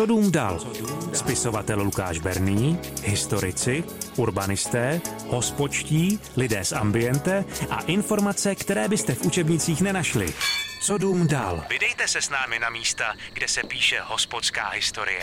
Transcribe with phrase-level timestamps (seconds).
[0.00, 0.60] Co dům dal?
[1.12, 3.84] Spisovatel Lukáš Berný, historici,
[4.16, 10.34] urbanisté, hospočtí, lidé z ambiente a informace, které byste v učebnicích nenašli.
[10.82, 11.64] Co dům dal?
[11.70, 15.22] Vydejte se s námi na místa, kde se píše hospodská historie.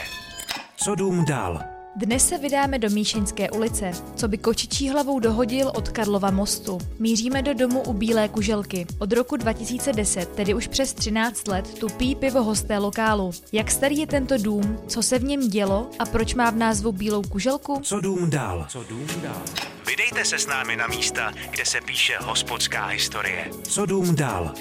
[0.76, 1.77] Co dům dal?
[1.98, 6.78] Dnes se vydáme do Míšeňské ulice, co by kočičí hlavou dohodil od Karlova mostu.
[7.00, 8.86] Míříme do domu u Bílé kuželky.
[9.00, 13.32] Od roku 2010, tedy už přes 13 let, tu pí pivo hosté lokálu.
[13.52, 16.92] Jak starý je tento dům, co se v něm dělo a proč má v názvu
[16.92, 17.80] Bílou kuželku?
[17.84, 18.66] Co dům dal?
[18.70, 19.42] Co dům dal?
[19.88, 23.50] Vydejte se s námi na místa, kde se píše hospodská historie.
[23.64, 24.54] Co dům dal?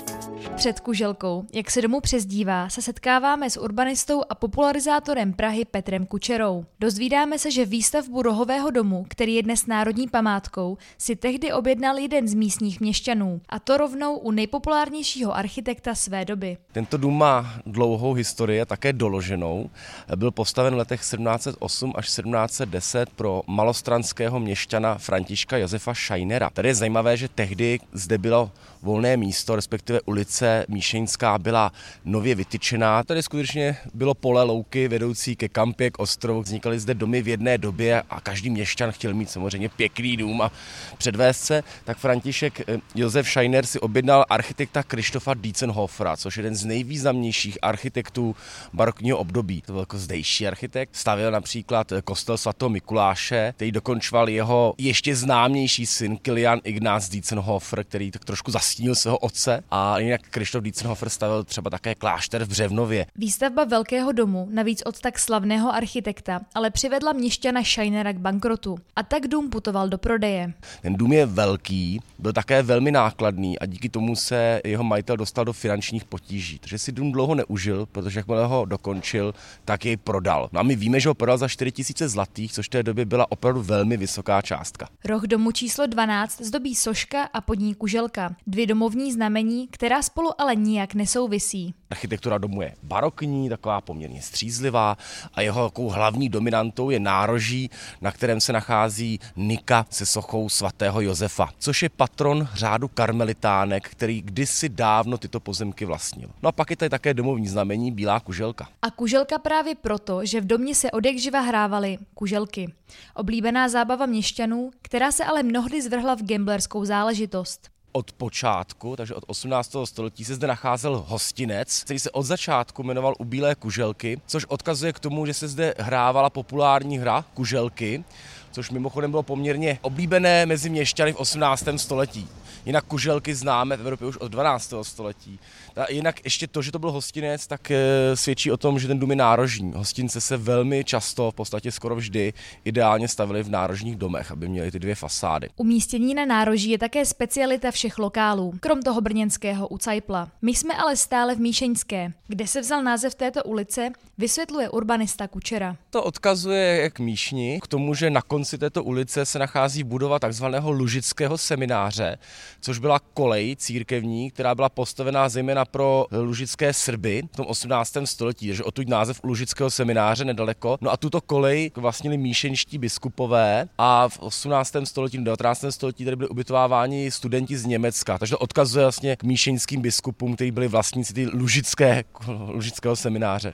[0.57, 6.65] Před Kuželkou, jak se domů přezdívá, se setkáváme s urbanistou a popularizátorem Prahy Petrem Kučerou.
[6.81, 12.29] Dozvídáme se, že výstavbu rohového domu, který je dnes národní památkou, si tehdy objednal jeden
[12.29, 16.57] z místních měšťanů, a to rovnou u nejpopulárnějšího architekta své doby.
[16.73, 19.71] Tento dům má dlouhou historii, také doloženou.
[20.17, 26.50] Byl postaven v letech 1708 až 1710 pro malostranského měšťana Františka Josefa Scheinera.
[26.50, 28.50] Tady je zajímavé, že tehdy zde bylo
[28.83, 30.36] volné místo, respektive ulice
[30.69, 31.73] Míšeňská byla
[32.05, 33.05] nově vytyčená.
[33.05, 36.43] Tady skutečně bylo pole louky vedoucí ke kampě, k ostrovu.
[36.43, 40.53] Vznikaly zde domy v jedné době a každý měšťan chtěl mít samozřejmě pěkný dům a
[40.98, 41.62] předvést se.
[41.84, 47.59] Tak František eh, Josef Scheiner si objednal architekta Krištofa Dietzenhofera, což je jeden z nejvýznamnějších
[47.62, 48.37] architektů
[48.73, 49.62] barokního období.
[49.62, 50.97] To byl jako zdejší architekt.
[50.97, 57.84] Stavil například eh, kostel svatého Mikuláše, který dokončoval jeho ještě známější syn Kilian Ignaz Dietzenhofer,
[57.84, 59.62] který tak trošku zastínil svého otce.
[59.71, 63.06] A jinak Krištof Dietzenhofer stavil třeba také klášter v Břevnově.
[63.17, 68.78] Výstavba velkého domu, navíc od tak slavného architekta, ale přivedla měšťana Scheinera k bankrotu.
[68.97, 70.53] A tak dům putoval do prodeje.
[70.83, 75.44] Ten dům je velký, byl také velmi nákladný a díky tomu se jeho majitel dostal
[75.44, 76.59] do finančních potíží.
[76.59, 80.48] Takže si dům dlouho neužil, protože jakmile ho dokončil, tak jej prodal.
[80.53, 83.33] No a my víme, že ho prodal za 4000 zlatých, což v té době byla
[83.33, 84.89] opravdu velmi vysoká částka.
[85.05, 88.34] Roh domu číslo 12 zdobí soška a pod ní kuželka.
[88.47, 91.75] Dvě domovní znamení, která spolu ale nijak nesouvisí.
[91.91, 94.97] Architektura domu je barokní, taková poměrně střízlivá
[95.34, 101.00] a jeho takovou hlavní dominantou je nároží, na kterém se nachází Nika se sochou svatého
[101.00, 106.28] Josefa, což je patron řádu karmelitánek, který kdysi dávno tyto pozemky vlastnil.
[106.43, 108.69] No a pak je tady také domovní znamení Bílá kuželka.
[108.83, 112.72] A kuželka právě proto, že v domě se odekživa hrávaly kuželky.
[113.15, 119.25] Oblíbená zábava měšťanů, která se ale mnohdy zvrhla v gamblerskou záležitost od počátku, takže od
[119.27, 119.77] 18.
[119.84, 124.93] století se zde nacházel hostinec, který se od začátku jmenoval U Bílé kuželky, což odkazuje
[124.93, 128.05] k tomu, že se zde hrávala populární hra kuželky,
[128.53, 131.69] což mimochodem bylo poměrně oblíbené mezi měšťany v 18.
[131.77, 132.29] století.
[132.66, 134.75] Jinak kuželky známe v Evropě už od 12.
[134.82, 135.38] století.
[135.77, 137.77] A jinak ještě to, že to byl hostinec, tak e,
[138.15, 139.72] svědčí o tom, že ten dům je nárožní.
[139.77, 142.32] Hostince se velmi často, v podstatě skoro vždy,
[142.65, 145.49] ideálně stavili v nárožních domech, aby měli ty dvě fasády.
[145.56, 150.28] Umístění na nároží je také specialita všech lokálů, krom toho brněnského u Cajpla.
[150.43, 155.77] My jsme ale stále v Míšeňské, kde se vzal název této ulice, vysvětluje urbanista Kučera.
[155.91, 160.71] To odkazuje k Míšni, k tomu, že na konci této ulice se nachází budova takzvaného
[160.71, 162.19] Lužického semináře,
[162.66, 167.97] což byla kolej církevní, která byla postavená zejména pro lužické Srby v tom 18.
[168.04, 170.78] století, takže odtud název Lužického semináře nedaleko.
[170.81, 174.77] No a tuto kolej vlastnili míšenští biskupové a v 18.
[174.84, 175.65] století, 19.
[175.71, 180.50] století tady byli ubytováváni studenti z Německa, takže to odkazuje vlastně k míšeňským biskupům, kteří
[180.50, 182.04] byli vlastníci ty lužické,
[182.48, 183.53] lužického semináře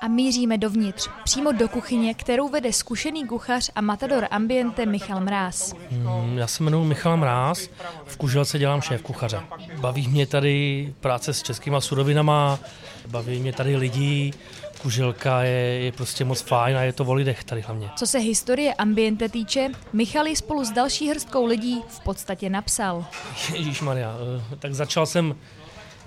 [0.00, 5.74] a míříme dovnitř, přímo do kuchyně, kterou vede zkušený kuchař a matador ambiente Michal Mráz.
[5.90, 7.68] Hmm, já se jmenuji Michal Mráz,
[8.04, 9.40] v Kuželce dělám šéf kuchaře.
[9.80, 12.58] Baví mě tady práce s českýma surovinama,
[13.06, 14.32] baví mě tady lidi,
[14.82, 17.90] Kuželka je, je prostě moc fajn a je to o lidech tady hlavně.
[17.96, 23.04] Co se historie ambiente týče, Michal ji spolu s další hrstkou lidí v podstatě napsal.
[23.52, 24.14] Ježíš Maria,
[24.52, 25.34] eh, tak začal jsem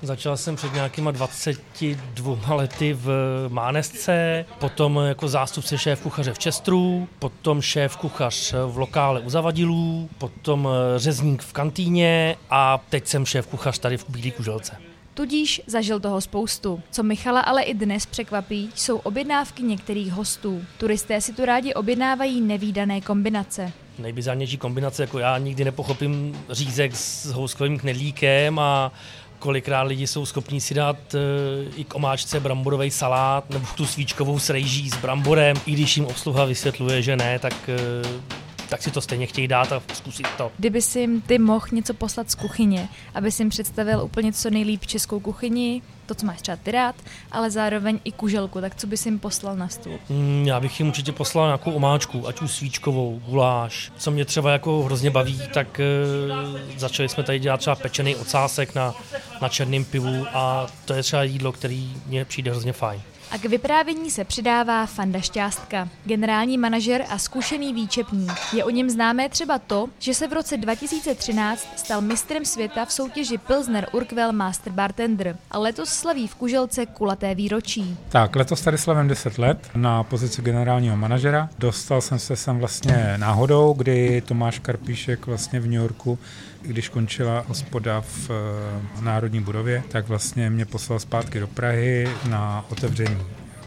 [0.04, 3.10] Začal jsem před nějakýma 22 lety v
[3.48, 10.10] Mánesce, potom jako zástupce šéf kuchaře v Čestru, potom šéf kuchař v lokále u Zavadilů,
[10.18, 14.78] potom řezník v kantýně a teď jsem šéf kuchař tady v Bílý kuželce.
[15.14, 16.82] Tudíž zažil toho spoustu.
[16.92, 20.62] Co Michala ale i dnes překvapí, jsou objednávky některých hostů.
[20.78, 23.72] Turisté si tu rádi objednávají nevýdané kombinace.
[24.00, 28.92] Nejbizarnější kombinace, jako já nikdy nepochopím řízek s houskovým knedlíkem a
[29.44, 31.20] kolikrát lidi jsou schopní si dát e,
[31.76, 36.06] i k omáčce bramborový salát nebo tu svíčkovou s rejží s bramborem, i když jim
[36.06, 37.78] obsluha vysvětluje, že ne, tak e,
[38.74, 40.52] tak si to stejně chtějí dát a zkusit to.
[40.58, 44.86] Kdyby si ty mohl něco poslat z kuchyně, aby si jim představil úplně co nejlíp
[44.86, 46.96] českou kuchyni, to co máš třeba ty rád,
[47.32, 50.00] ale zároveň i kuželku, tak co bys jim poslal na stůl?
[50.10, 53.92] Mm, já bych jim určitě poslal nějakou omáčku, ať už svíčkovou, guláš.
[53.98, 55.84] Co mě třeba jako hrozně baví, tak e,
[56.78, 58.96] začali jsme tady dělat třeba pečený ocásek na,
[59.42, 63.02] na černém pivu a to je třeba jídlo, který mně přijde hrozně fajn.
[63.34, 68.32] A k vyprávění se přidává Fanda Šťástka, generální manažer a zkušený výčepník.
[68.54, 72.92] Je o něm známé třeba to, že se v roce 2013 stal mistrem světa v
[72.92, 77.98] soutěži Pilsner Urquell Master Bartender a letos slaví v Kuželce kulaté výročí.
[78.10, 81.50] Tak, letos tady slavím 10 let na pozici generálního manažera.
[81.58, 86.20] Dostal jsem se sem vlastně náhodou, kdy Tomáš Karpíšek vlastně v New Yorku
[86.64, 92.66] když končila hospoda v eh, Národní budově, tak vlastně mě poslal zpátky do Prahy na
[92.70, 93.18] otevření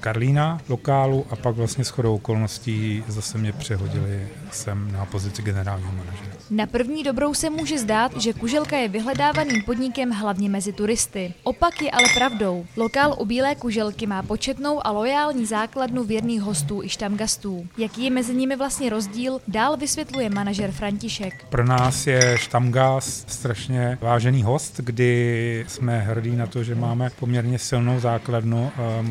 [0.01, 5.93] Karlína lokálu a pak vlastně s chodou okolností zase mě přehodili sem na pozici generálního
[5.93, 6.37] manažera.
[6.51, 11.35] Na první dobrou se může zdát, že Kuželka je vyhledávaným podnikem hlavně mezi turisty.
[11.43, 12.67] Opak je ale pravdou.
[12.77, 17.67] Lokál u Bílé Kuželky má početnou a lojální základnu věrných hostů i štamgastů.
[17.79, 21.45] Jaký je mezi nimi vlastně rozdíl, dál vysvětluje manažer František.
[21.49, 27.59] Pro nás je štamgast strašně vážený host, kdy jsme hrdí na to, že máme poměrně
[27.59, 29.03] silnou základnu eh,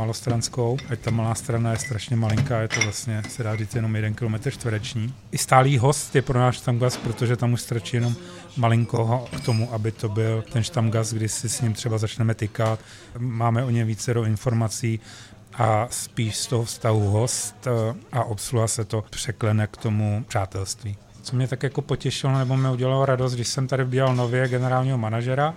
[0.75, 0.93] malostranskou.
[0.93, 4.13] Ať ta malá strana je strašně malinká, je to vlastně, se dá říct, jenom jeden
[4.13, 5.13] kilometr čtvereční.
[5.31, 8.15] I stálý host je pro náš štamgast, protože tam už stačí jenom
[8.57, 12.79] malinko k tomu, aby to byl ten štamgaz, kdy si s ním třeba začneme tykat.
[13.17, 14.99] Máme o něm více do informací
[15.53, 20.97] a spíš z toho vztahu host eh, a obsluha se to překlene k tomu přátelství.
[21.21, 24.97] Co mě tak jako potěšilo nebo mi udělalo radost, když jsem tady udělal nově generálního
[24.97, 25.53] manažera,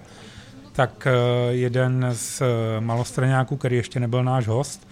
[0.79, 1.13] tak eh,
[1.51, 2.43] jeden z
[2.81, 4.89] malostraňáků, který ještě nebyl náš host,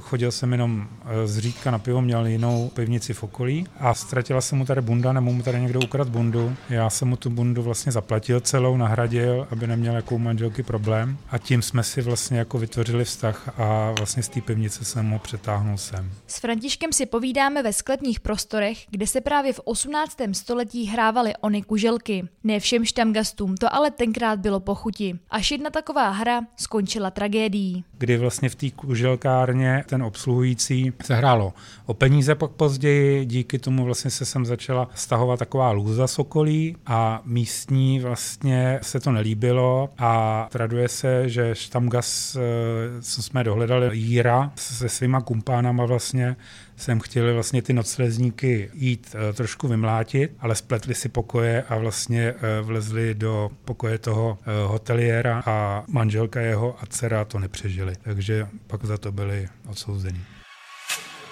[0.00, 4.40] Chodil jsem jenom eh, z řídka na pivo, měl jinou pivnici v okolí a ztratila
[4.40, 6.56] se mu tady bunda, nebo mu tady někdo ukradl bundu.
[6.70, 11.38] Já jsem mu tu bundu vlastně zaplatil celou, nahradil, aby neměl jako manželky problém a
[11.38, 15.76] tím jsme si vlastně jako vytvořili vztah a vlastně z té pivnice jsem mu přetáhnul
[15.76, 16.10] sem.
[16.26, 20.16] S Františkem si povídáme ve sklepních prostorech, kde se právě v 18.
[20.32, 22.28] století hrávaly ony kuželky.
[22.44, 25.18] Ne všem štamgastům to ale tenkrát bylo pochuti.
[25.30, 27.84] Až jedna taková hra skončila tragédií.
[27.98, 31.52] Kdy vlastně v té kuželkárně ten obsluhující se hrálo
[31.86, 37.22] o peníze pak později, díky tomu vlastně se sem začala stahovat taková lůza sokolí a
[37.24, 44.52] místní vlastně se to nelíbilo a traduje se, že Štamgas, eh, co jsme dohledali, Jíra
[44.56, 46.36] se svýma kumpánama vlastně
[46.76, 52.32] sem chtěli vlastně ty noclezníky jít uh, trošku vymlátit, ale spletli si pokoje a vlastně
[52.32, 57.94] uh, vlezli do pokoje toho uh, hoteliéra a manželka jeho a dcera to nepřežili.
[58.02, 60.20] Takže pak za to byli odsouzeni.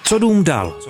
[0.04, 0.80] Co dům dal?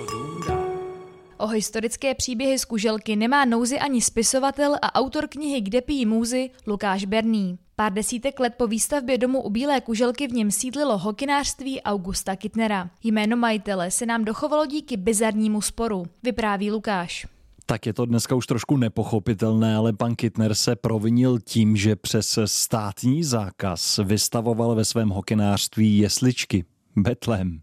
[1.37, 6.49] O historické příběhy z Kuželky nemá nouzy ani spisovatel a autor knihy Kde pijí můzy
[6.67, 7.57] Lukáš Berný.
[7.75, 12.89] Pár desítek let po výstavbě domu u Bílé kuželky v něm sídlilo hokinářství Augusta Kittnera.
[13.03, 17.27] Jméno majitele se nám dochovalo díky bizarnímu sporu, vypráví Lukáš.
[17.65, 22.39] Tak je to dneska už trošku nepochopitelné, ale pan Kittner se provinil tím, že přes
[22.45, 26.65] státní zákaz vystavoval ve svém hokinářství jesličky.
[26.95, 27.61] Betlem.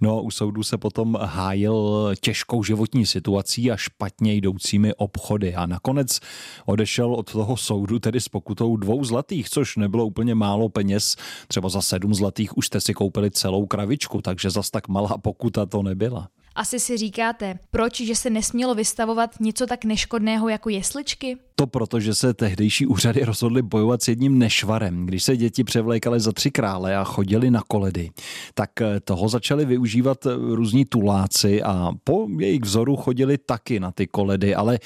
[0.00, 6.20] No u soudu se potom hájil těžkou životní situací a špatně jdoucími obchody a nakonec
[6.66, 11.16] odešel od toho soudu tedy s pokutou dvou zlatých, což nebylo úplně málo peněz.
[11.48, 15.66] Třeba za sedm zlatých už jste si koupili celou kravičku, takže zas tak malá pokuta
[15.66, 16.28] to nebyla.
[16.56, 21.36] Asi si říkáte, proč, že se nesmělo vystavovat něco tak neškodného jako jesličky?
[21.54, 25.06] To proto, že se tehdejší úřady rozhodly bojovat s jedním nešvarem.
[25.06, 28.10] Když se děti převlékaly za tři krále a chodili na koledy,
[28.54, 33.92] tak eh, toho začali využívat eh, různí tuláci a po jejich vzoru chodili taky na
[33.92, 34.78] ty koledy, ale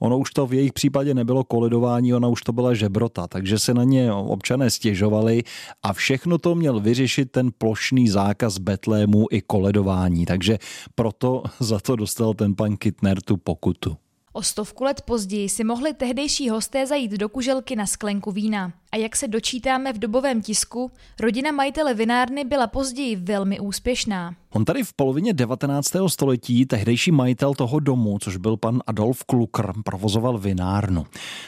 [0.00, 3.74] ono už to v jejich případě nebylo koledování, ona už to byla žebrota, takže se
[3.74, 5.42] na ně občané stěžovali
[5.82, 10.58] a všechno to měl vyřešit ten plošný zákaz betlému i koledování, takže
[11.18, 13.96] proto za to dostal ten pan Kittner tu pokutu.
[14.32, 18.72] O stovku let později si mohli tehdejší hosté zajít do kuželky na sklenku vína.
[18.94, 24.34] A jak se dočítáme v dobovém tisku, rodina majitele vinárny byla později velmi úspěšná.
[24.50, 25.88] On tady v polovině 19.
[26.06, 31.04] století tehdejší majitel toho domu, což byl pan Adolf Klukr, provozoval vinárnu.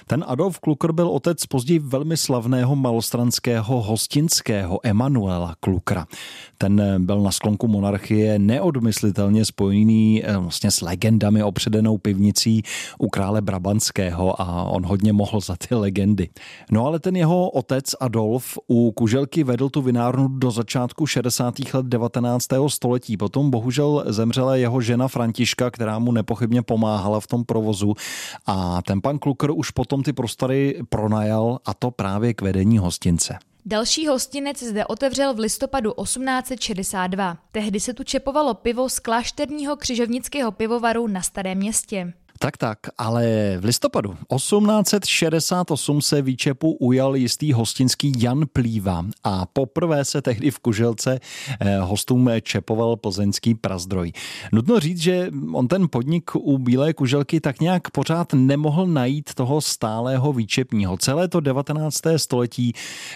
[0.07, 6.07] Ten Adolf Klukr byl otec později velmi slavného malostranského hostinského Emanuela Klukra.
[6.59, 12.63] Ten byl na sklonku monarchie neodmyslitelně spojený eh, vlastně s legendami opředenou pivnicí
[12.99, 16.29] u krále Brabantského a on hodně mohl za ty legendy.
[16.71, 21.55] No ale ten jeho jeho otec Adolf u Kuželky vedl tu vinárnu do začátku 60.
[21.75, 22.47] let 19.
[22.69, 23.17] století.
[23.17, 27.95] Potom bohužel zemřela jeho žena Františka, která mu nepochybně pomáhala v tom provozu
[28.47, 33.39] a ten pan Kluker už potom ty prostory pronajal a to právě k vedení hostince.
[33.67, 37.37] Další hostinec zde otevřel v listopadu 1862.
[37.53, 42.13] Tehdy se tu čepovalo pivo z klášterního křižovnického pivovaru na Starém městě.
[42.39, 50.05] Tak, tak, ale v listopadu 1868 se výčepu ujal jistý hostinský Jan Plíva a poprvé
[50.05, 51.21] se tehdy v Kuželce
[51.61, 54.13] eh, hostům čepoval plzeňský prazdroj.
[54.53, 59.61] Nutno říct, že on ten podnik u Bílé Kuželky tak nějak pořád nemohl najít toho
[59.61, 60.97] stálého výčepního.
[60.97, 62.01] Celé to 19.
[62.17, 62.73] století,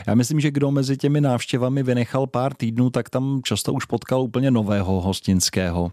[0.07, 4.23] já myslím, že kdo mezi těmi návštěvami vynechal pár týdnů, tak tam často už potkal
[4.23, 5.93] úplně nového hostinského.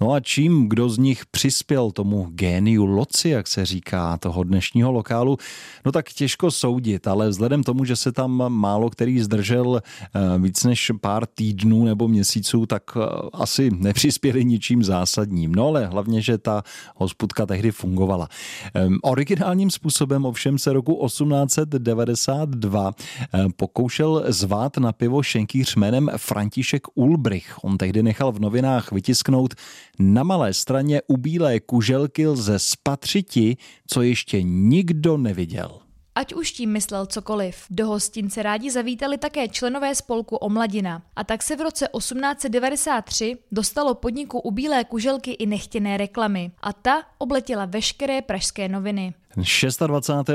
[0.00, 4.44] No a čím kdo z nich přispěl tomu génu géniu loci, jak se říká, toho
[4.44, 5.36] dnešního lokálu,
[5.84, 10.64] no tak těžko soudit, ale vzhledem tomu, že se tam málo který zdržel eh, víc
[10.64, 13.00] než pár týdnů nebo měsíců, tak eh,
[13.32, 15.54] asi nepřispěli ničím zásadním.
[15.54, 16.62] No ale hlavně, že ta
[16.96, 18.28] hospudka tehdy fungovala.
[18.74, 22.92] Ehm, originálním způsobem ovšem se roku 1892
[23.34, 27.64] eh, pokoušel zvát na pivo šenkýř jménem František Ulbrich.
[27.64, 29.54] On tehdy nechal v novinách vytisknout
[29.98, 35.80] na malé straně u bílé kuželky lze lze spatřiti, co ještě nikdo neviděl.
[36.14, 41.02] Ať už tím myslel cokoliv, do hostince rádi zavítali také členové spolku Omladina.
[41.16, 46.50] A tak se v roce 1893 dostalo podniku u Bílé kuželky i nechtěné reklamy.
[46.62, 49.14] A ta obletěla veškeré pražské noviny.
[49.36, 49.82] 26.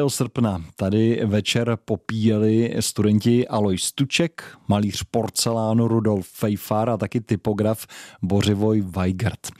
[0.07, 7.87] srpna tady večer popíjeli studenti Alois Stuček, malíř porcelánu Rudolf Fejfar a taky typograf
[8.21, 9.51] Bořivoj Weigert.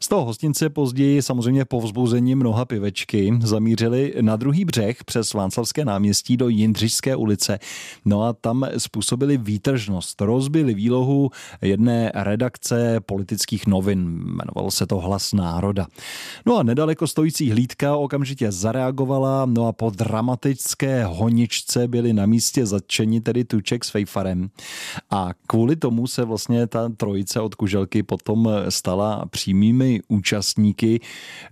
[0.00, 5.84] Z toho hostince později samozřejmě po vzbuzení mnoha pivečky zamířili na druhý břeh přes Václavské
[5.84, 7.58] náměstí do Jindřišské ulice.
[8.04, 10.20] No a tam způsobili výtržnost.
[10.20, 11.30] Rozbili výlohu
[11.62, 13.98] jedné redakce politických novin.
[13.98, 15.86] Jmenovalo se to Hlas národa.
[16.46, 22.66] No a nedaleko stojící hlídka okamžitě zareagovala, no a po dramatické honičce byli na místě
[22.66, 24.50] zatčeni tedy Tuček s Fejfarem.
[25.10, 31.00] A kvůli tomu se vlastně ta trojice od Kuželky potom stala přímými účastníky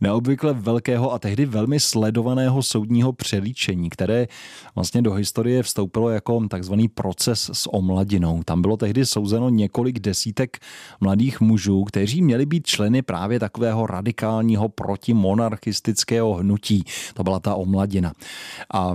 [0.00, 4.26] neobvykle velkého a tehdy velmi sledovaného soudního přelíčení, které
[4.74, 8.42] vlastně do historie vstoupilo jako takzvaný proces s omladinou.
[8.42, 10.58] Tam bylo tehdy souzeno několik desítek
[11.00, 16.84] mladých mužů, kteří měli být členy právě takového radikálního protimonarchistického hnutí.
[17.14, 18.12] To byla ta omladina.
[18.74, 18.92] A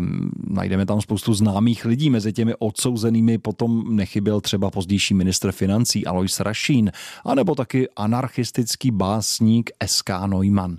[0.47, 2.09] najdeme tam spoustu známých lidí.
[2.09, 6.91] Mezi těmi odsouzenými potom nechyběl třeba pozdější ministr financí Alois Rašín,
[7.25, 10.27] anebo taky anarchistický bás básník S.K.
[10.27, 10.77] Neumann.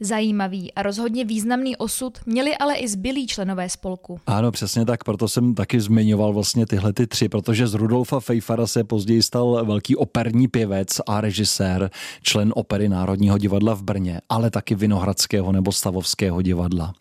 [0.00, 4.20] Zajímavý a rozhodně významný osud měli ale i zbylí členové spolku.
[4.26, 8.66] Ano, přesně tak, proto jsem taky zmiňoval vlastně tyhle ty tři, protože z Rudolfa Fejfara
[8.66, 11.90] se později stal velký operní pěvec a režisér,
[12.22, 16.92] člen opery Národního divadla v Brně, ale taky Vinohradského nebo Stavovského divadla.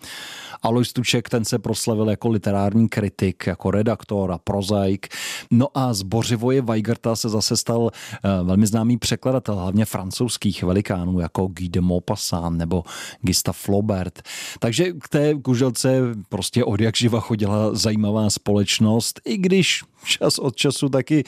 [0.62, 5.08] Alois Tuček, ten se proslavil jako literární kritik, jako redaktor a prozaik.
[5.52, 11.20] No a z Bořivoje Weigerta se zase stal eh, velmi známý překladatel, hlavně francouzských velikánů,
[11.20, 12.84] jako Guy de Maupassant nebo
[13.22, 14.22] Gustave Flaubert.
[14.60, 20.56] Takže k té kuželce prostě od jak živa chodila zajímavá společnost, i když čas od
[20.56, 21.24] času taky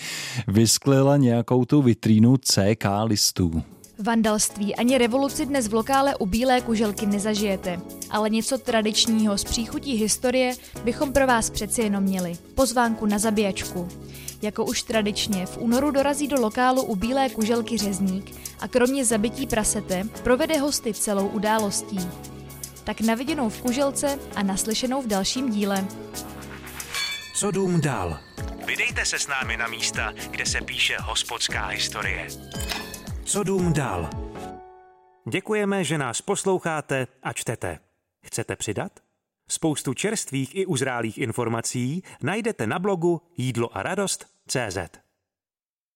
[0.47, 3.63] vysklela nějakou tu vitrínu CK listů.
[4.01, 7.79] Vandalství ani revoluci dnes v lokále u Bílé kuželky nezažijete,
[8.09, 12.33] ale něco tradičního z příchutí historie bychom pro vás přeci jenom měli.
[12.55, 13.89] Pozvánku na zabíjačku.
[14.41, 19.47] Jako už tradičně v únoru dorazí do lokálu u Bílé kuželky řezník a kromě zabití
[19.47, 21.99] prasete provede hosty celou událostí.
[22.83, 25.87] Tak naviděnou v kuželce a naslyšenou v dalším díle.
[27.35, 28.19] Co dům dál?
[28.65, 32.27] Vydejte se s námi na místa, kde se píše hospodská historie.
[33.31, 34.09] Co dům dál?
[35.29, 37.79] Děkujeme, že nás posloucháte a čtete.
[38.25, 38.99] Chcete přidat?
[39.49, 44.77] Spoustu čerstvých i uzrálých informací najdete na blogu jídlo a radost CZ.